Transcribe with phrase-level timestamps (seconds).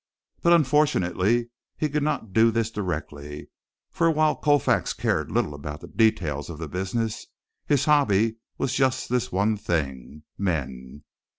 [0.41, 3.51] But unfortunately he could not do this directly,
[3.91, 7.27] for while Colfax cared little about the details of the business
[7.67, 11.03] his hobby was just this one thing men.